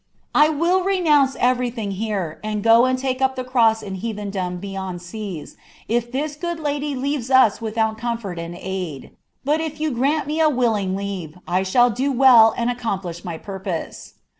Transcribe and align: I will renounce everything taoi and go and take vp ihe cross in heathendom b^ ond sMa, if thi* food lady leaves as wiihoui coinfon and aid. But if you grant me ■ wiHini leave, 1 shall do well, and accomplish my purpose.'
I 0.33 0.49
will 0.49 0.83
renounce 0.83 1.37
everything 1.39 1.91
taoi 1.91 2.37
and 2.43 2.63
go 2.63 2.85
and 2.85 2.97
take 2.97 3.19
vp 3.19 3.37
ihe 3.39 3.45
cross 3.45 3.83
in 3.83 3.93
heathendom 3.97 4.59
b^ 4.59 4.75
ond 4.75 4.99
sMa, 4.99 5.45
if 5.87 6.11
thi* 6.11 6.27
food 6.29 6.59
lady 6.59 6.95
leaves 6.95 7.29
as 7.29 7.59
wiihoui 7.59 7.99
coinfon 7.99 8.39
and 8.39 8.55
aid. 8.59 9.11
But 9.45 9.61
if 9.61 9.79
you 9.79 9.91
grant 9.91 10.25
me 10.25 10.39
■ 10.39 10.51
wiHini 10.55 10.95
leave, 10.97 11.37
1 11.45 11.65
shall 11.65 11.91
do 11.91 12.11
well, 12.11 12.51
and 12.57 12.71
accomplish 12.71 13.23
my 13.23 13.37
purpose.' 13.37 14.15